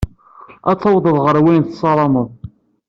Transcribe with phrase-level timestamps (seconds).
[0.69, 2.29] Ad tawḍeḍ ɣer wayen tessarameḍ.